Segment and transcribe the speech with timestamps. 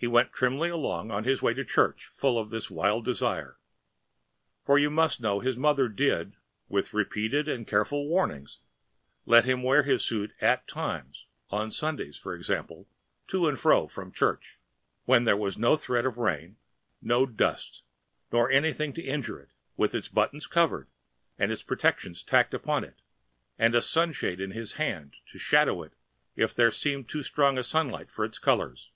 [0.00, 3.58] He went trimly along on his way to church full of this wild desire.
[4.64, 6.36] For you must know his mother did,
[6.68, 8.60] with repeated and careful warnings,
[9.26, 12.88] let him wear his suit at times, on Sundays, for example,
[13.26, 14.60] to and fro from church,
[15.04, 16.58] when there was no threatening of rain,
[17.02, 17.82] no dust
[18.30, 20.88] nor anything to injure it, with its buttons covered
[21.40, 23.00] and its protections tacked upon it
[23.58, 25.94] and a sunshade in his hand to shadow it
[26.36, 28.92] if there seemed too strong a sunlight for its colours.